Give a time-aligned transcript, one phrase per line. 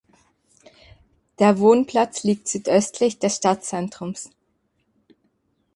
[1.37, 4.31] Der Wohnplatz liegt südöstlich des Stadtzentrums.